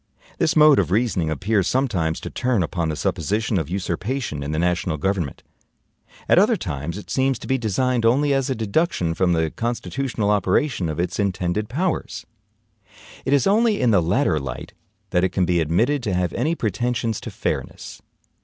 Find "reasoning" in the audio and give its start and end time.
0.89-1.29